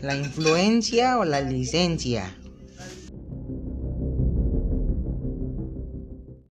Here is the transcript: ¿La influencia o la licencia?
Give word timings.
¿La 0.00 0.16
influencia 0.16 1.18
o 1.18 1.24
la 1.24 1.40
licencia? 1.40 2.39